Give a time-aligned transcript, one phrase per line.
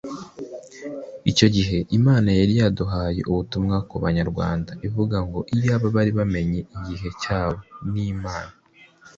[1.31, 7.59] Icyo gihe Imana yari yaduhaye ubutumwa ku Banyarwanda ivuga ngo “Iyaba bari bamenye igihe cyabo
[7.93, 8.53] n’imana”